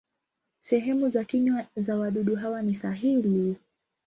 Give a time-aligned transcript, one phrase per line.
[0.61, 3.55] Sehemu za kinywa za wadudu hawa ni sahili.